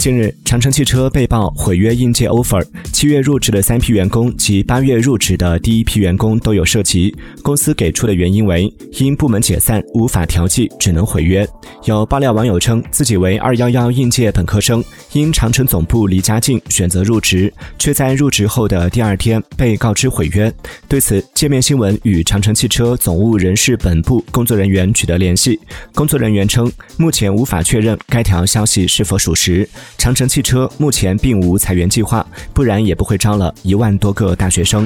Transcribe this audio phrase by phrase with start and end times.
[0.00, 7.14] 近日，长城汽车被曝毁约应届 offer，七月入职的三批员工及八月入职的第一批员工都有涉及。
[7.42, 11.46] 公司给出的原因为因部门解散无法调剂，只能毁约。
[11.84, 14.82] 有爆料网友称自己为二幺幺应届本科生，
[15.12, 20.50] 因长城总部离家近选择入职，却在入职后的第二天被告知毁约。
[20.88, 25.60] 对此，界面新闻与长城汽车总务人事本部工作人员取得联系，
[25.94, 29.68] 工作人员称目前无法确认该条消息是否属实。
[30.00, 34.82] 长城汽车目前并无裁员计划，不然也不会招了一万多个大学生。